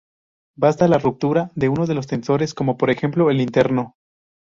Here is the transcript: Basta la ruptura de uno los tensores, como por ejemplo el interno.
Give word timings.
Basta 0.57 0.87
la 0.87 0.97
ruptura 0.97 1.51
de 1.53 1.69
uno 1.69 1.85
los 1.85 2.07
tensores, 2.07 2.55
como 2.55 2.75
por 2.75 2.89
ejemplo 2.89 3.29
el 3.29 3.39
interno. 3.39 3.97